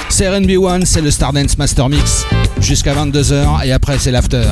C'est 0.10 0.30
RB1, 0.30 0.86
c'est 0.86 1.02
le 1.02 1.10
Stardance 1.10 1.58
Master 1.58 1.90
Mix. 1.90 2.24
Jusqu'à 2.62 2.94
22h 2.94 3.66
et 3.66 3.72
après 3.72 3.98
c'est 3.98 4.12
l'after. 4.12 4.46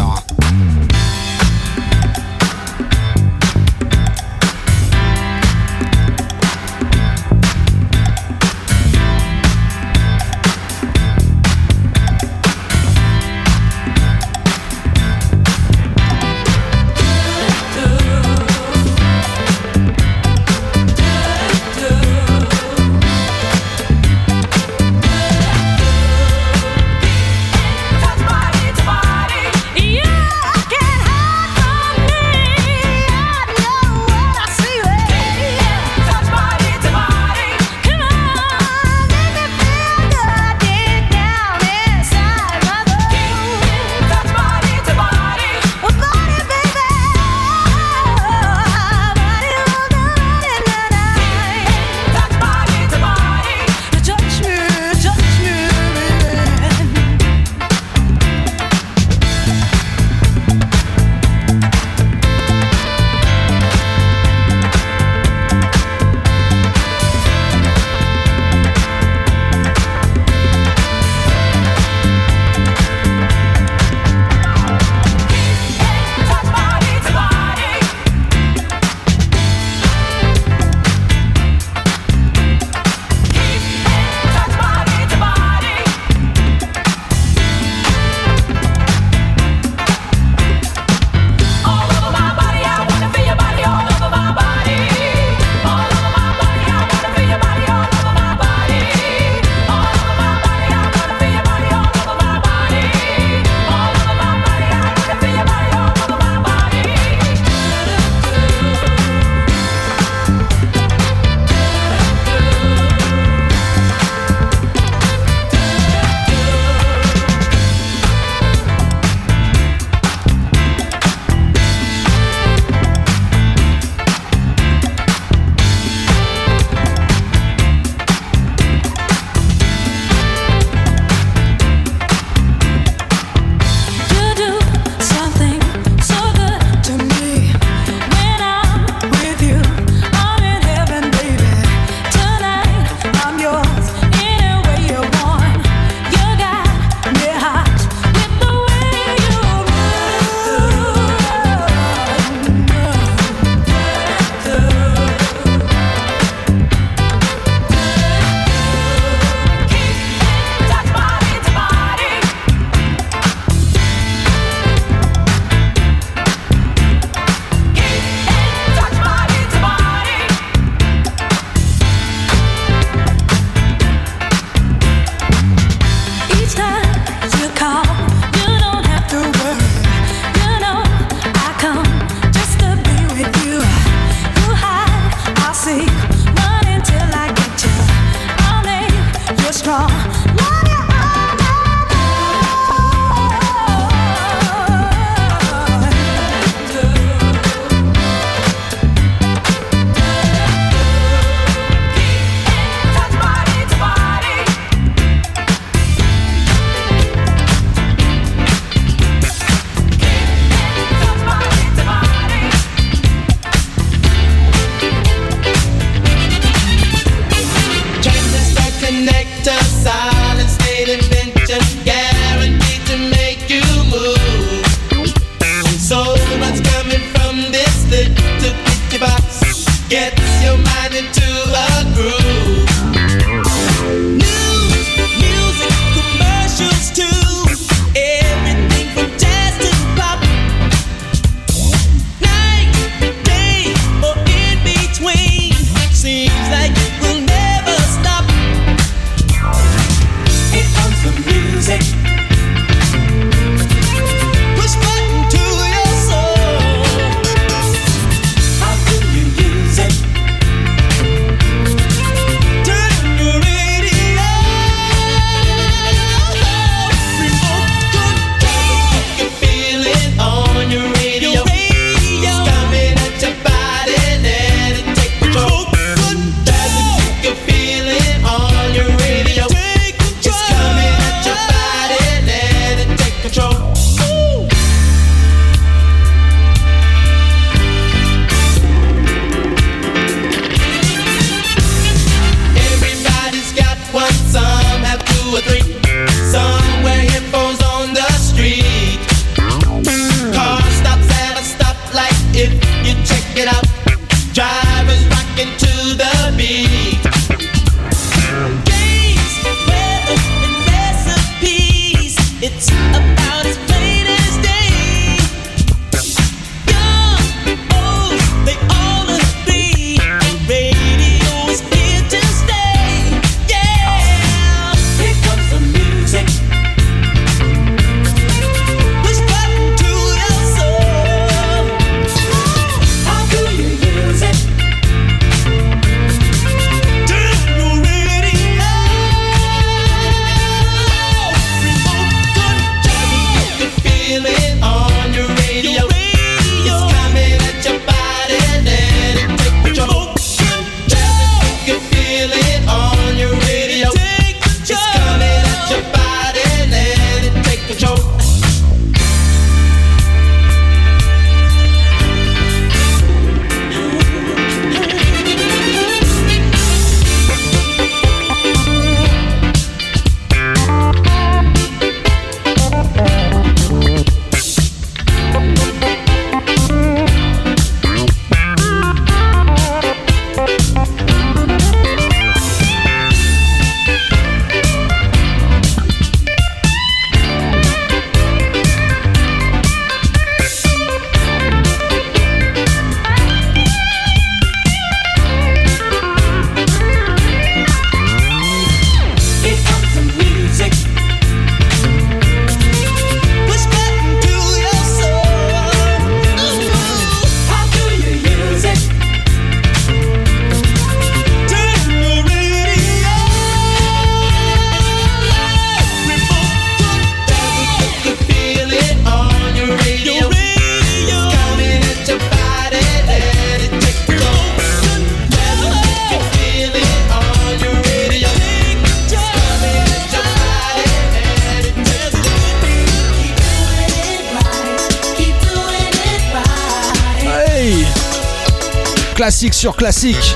classique. 439.73 440.35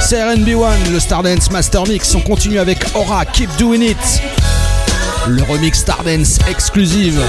C'est 0.00 0.18
RB1, 0.18 0.92
le 0.92 1.00
Stardance 1.00 1.50
Master 1.50 1.86
Mix. 1.88 2.14
On 2.14 2.20
continue 2.20 2.58
avec 2.58 2.78
Aura, 2.94 3.24
Keep 3.24 3.50
Doing 3.56 3.80
It. 3.80 4.22
Le 5.26 5.42
remix 5.42 5.78
Stardance 5.78 6.38
exclusive. 6.48 7.20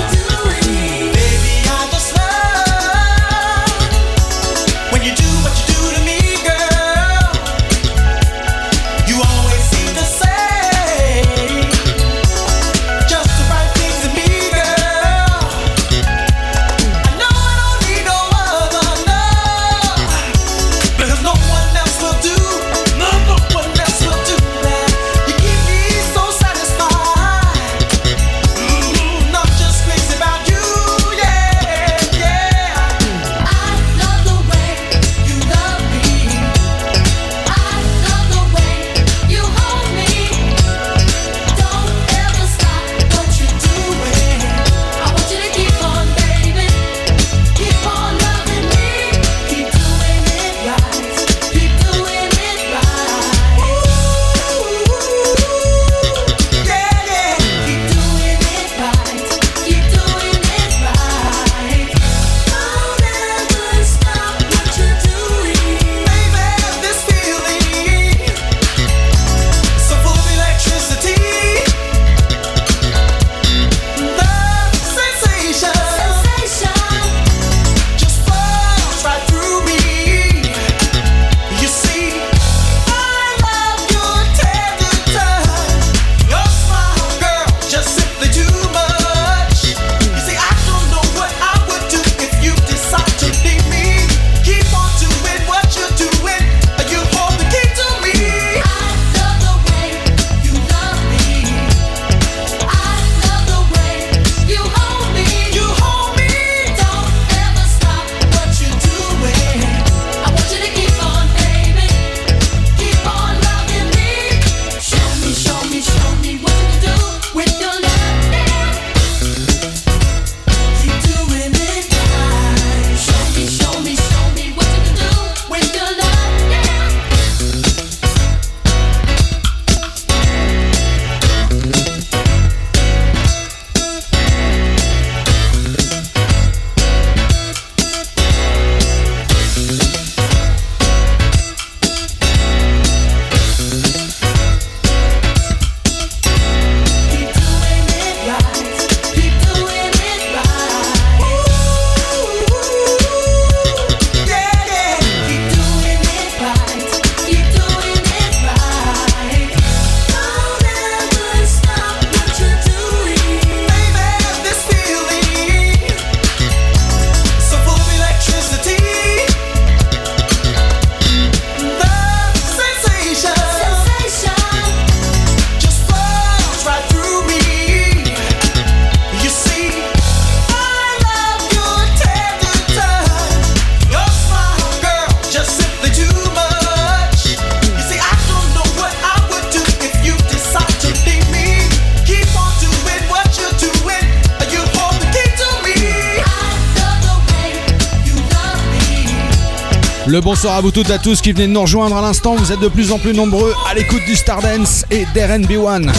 soir 200.46 200.58
à 200.58 200.62
vous 200.62 200.70
toutes 200.70 200.92
et 200.92 200.94
à 200.94 201.00
tous 201.00 201.22
qui 201.22 201.32
venez 201.32 201.48
de 201.48 201.54
nous 201.54 201.62
rejoindre 201.62 201.98
à 201.98 202.02
l'instant. 202.04 202.36
Vous 202.36 202.52
êtes 202.52 202.60
de 202.60 202.68
plus 202.68 202.92
en 202.92 203.00
plus 203.00 203.14
nombreux 203.14 203.56
à 203.68 203.74
l'écoute 203.74 204.06
du 204.06 204.16
Stardance 204.16 204.86
et 204.92 205.06
d'RNB1. 205.16 205.92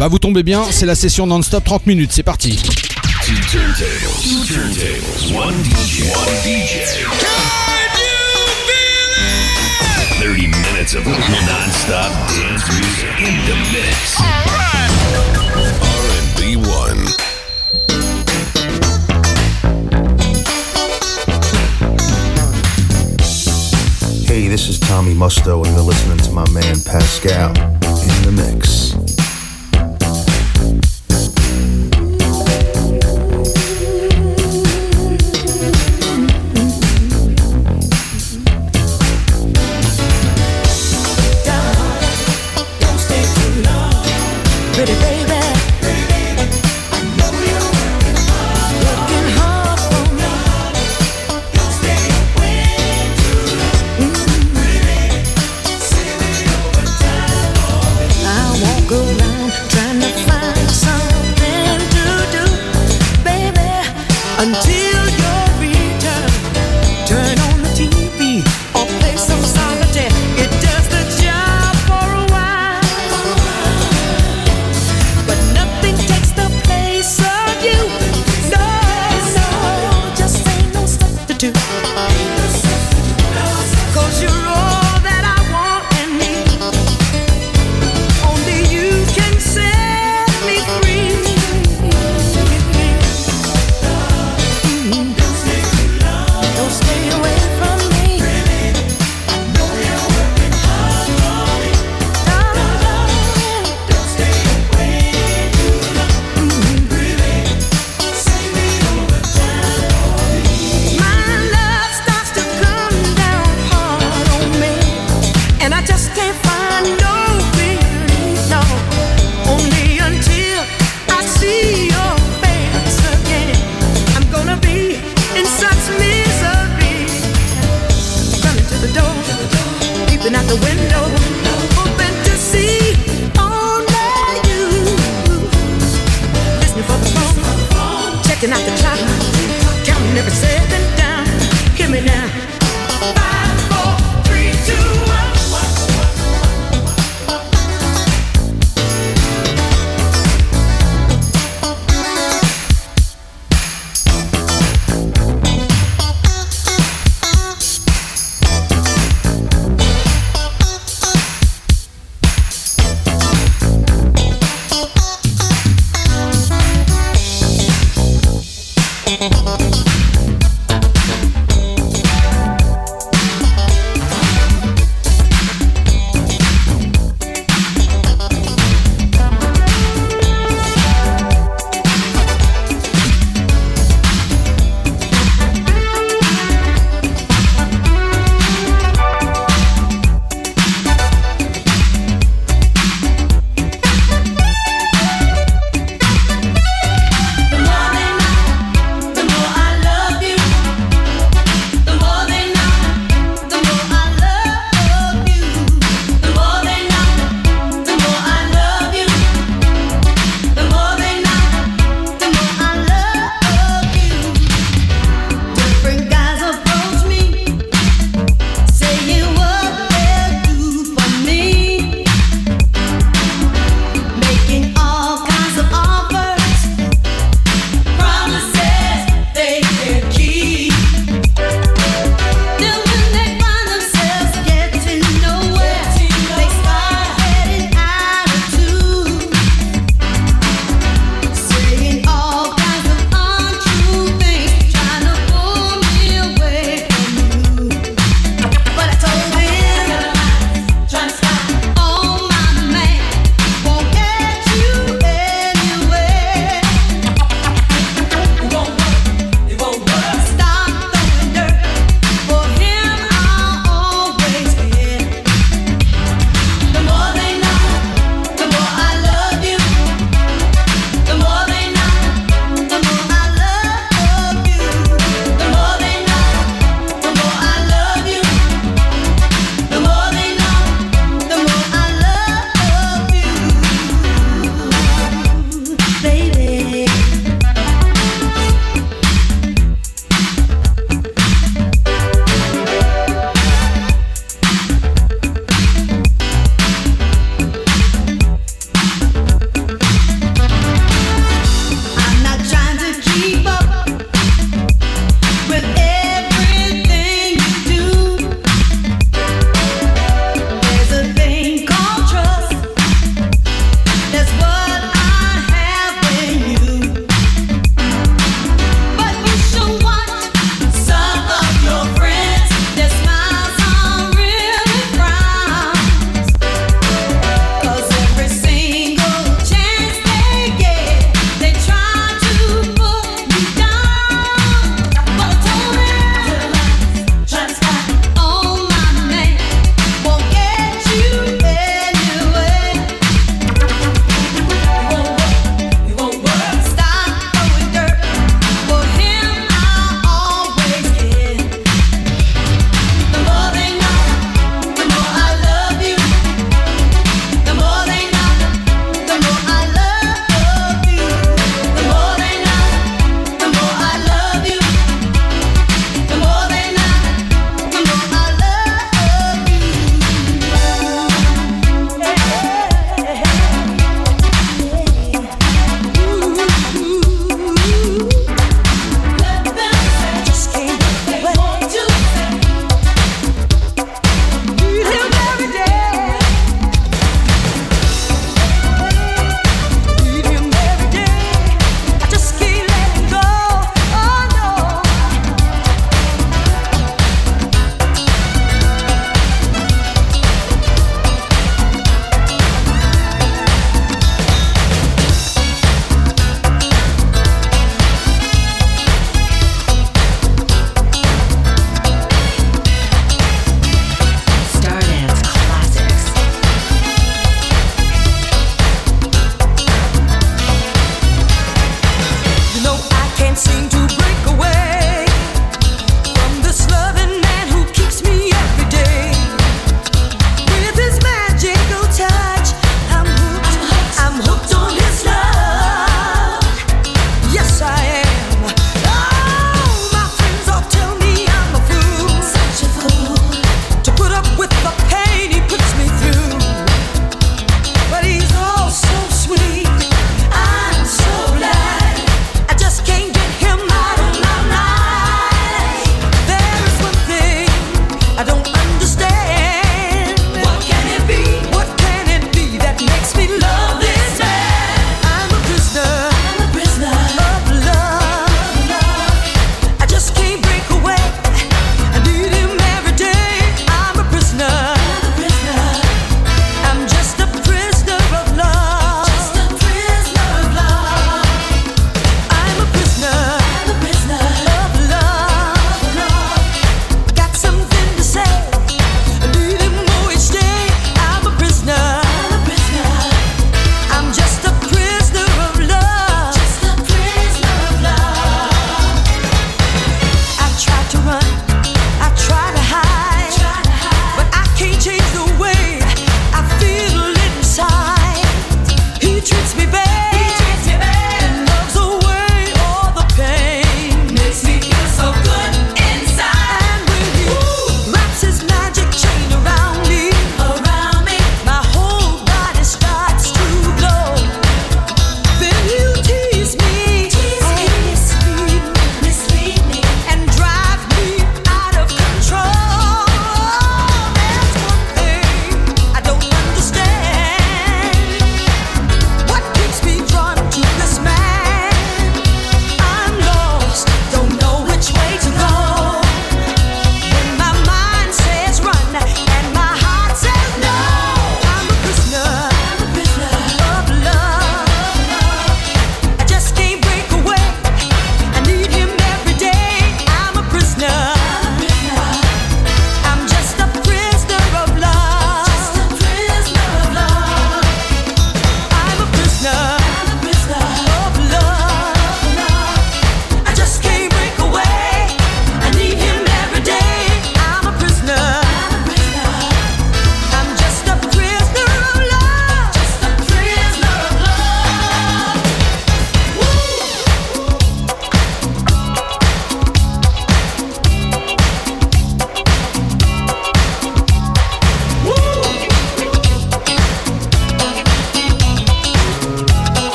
Bah 0.00 0.08
vous 0.08 0.18
tombez 0.18 0.42
bien, 0.42 0.64
c'est 0.72 0.84
la 0.84 0.96
session 0.96 1.24
non-stop 1.24 1.62
30 1.62 1.86
minutes, 1.86 2.10
c'est 2.12 2.24
parti. 2.24 2.60
This 24.58 24.70
is 24.70 24.80
Tommy 24.80 25.14
Musto, 25.14 25.64
and 25.64 25.72
you're 25.72 25.84
listening 25.84 26.18
to 26.18 26.32
my 26.32 26.48
man 26.50 26.74
Pascal 26.84 27.50
in 27.50 28.22
the 28.24 28.32
mix. 28.32 28.77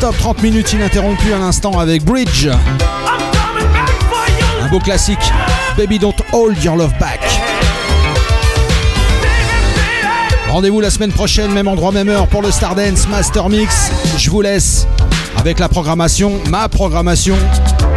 Non-stop 0.00 0.16
30 0.18 0.42
minutes 0.42 0.72
ininterrompues 0.72 1.32
à 1.32 1.38
l'instant 1.38 1.78
avec 1.78 2.04
Bridge. 2.04 2.48
Un 4.62 4.68
beau 4.68 4.78
classique, 4.78 5.18
Baby 5.76 5.98
Don't 5.98 6.14
Hold 6.32 6.62
Your 6.62 6.76
Love 6.76 6.92
Back. 6.98 7.20
Rendez-vous 10.48 10.80
la 10.80 10.90
semaine 10.90 11.12
prochaine, 11.12 11.52
même 11.52 11.68
endroit, 11.68 11.92
même 11.92 12.08
heure 12.08 12.26
pour 12.28 12.40
le 12.42 12.50
Stardance 12.50 13.08
Master 13.08 13.48
Mix. 13.48 13.90
Je 14.16 14.30
vous 14.30 14.40
laisse 14.40 14.86
avec 15.36 15.58
la 15.58 15.68
programmation, 15.68 16.40
ma 16.48 16.68
programmation. 16.68 17.36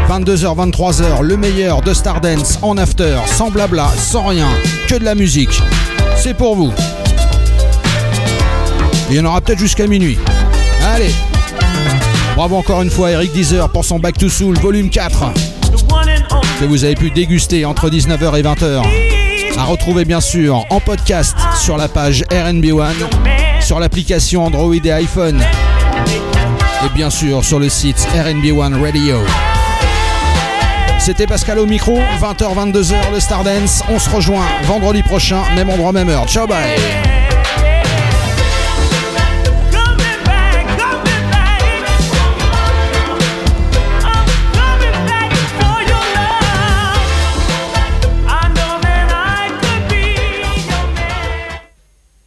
22h, 0.09 0.71
23h, 0.71 1.21
le 1.21 1.37
meilleur 1.37 1.81
de 1.81 1.93
Stardance 1.93 2.59
en 2.61 2.77
after, 2.77 3.17
sans 3.27 3.49
blabla, 3.49 3.87
sans 3.97 4.27
rien, 4.27 4.49
que 4.87 4.95
de 4.95 5.05
la 5.05 5.15
musique. 5.15 5.61
C'est 6.17 6.33
pour 6.33 6.55
vous. 6.55 6.73
Il 9.09 9.15
y 9.15 9.19
en 9.19 9.25
aura 9.25 9.41
peut-être 9.41 9.59
jusqu'à 9.59 9.87
minuit. 9.87 10.17
Allez 10.85 11.13
Bravo 12.35 12.57
encore 12.57 12.81
une 12.81 12.89
fois 12.89 13.11
Eric 13.11 13.31
Deezer 13.31 13.69
pour 13.69 13.85
son 13.85 13.99
Back 13.99 14.17
to 14.17 14.27
Soul 14.27 14.57
volume 14.57 14.89
4 14.89 15.33
que 16.59 16.65
vous 16.65 16.83
avez 16.83 16.95
pu 16.95 17.11
déguster 17.11 17.65
entre 17.65 17.89
19h 17.89 18.39
et 18.39 18.41
20h. 18.41 18.81
À 19.57 19.63
retrouver 19.65 20.05
bien 20.05 20.21
sûr 20.21 20.65
en 20.69 20.79
podcast 20.79 21.35
sur 21.59 21.77
la 21.77 21.87
page 21.87 22.23
RNB1, 22.31 22.93
sur 23.61 23.79
l'application 23.79 24.45
Android 24.45 24.73
et 24.73 24.91
iPhone 24.91 25.41
et 26.85 26.95
bien 26.95 27.09
sûr 27.09 27.43
sur 27.43 27.59
le 27.59 27.69
site 27.69 28.07
RNB1 28.15 28.81
Radio. 28.81 29.17
C'était 30.99 31.27
Pascal 31.27 31.59
au 31.59 31.65
micro, 31.65 31.99
20h, 32.21 32.71
22h 32.71 32.95
le 33.13 33.19
Stardance. 33.19 33.83
On 33.89 33.99
se 33.99 34.09
rejoint 34.09 34.45
vendredi 34.63 35.03
prochain, 35.03 35.41
même 35.55 35.69
endroit, 35.69 35.91
même 35.91 36.09
heure. 36.09 36.27
Ciao, 36.27 36.47
bye! 36.47 37.12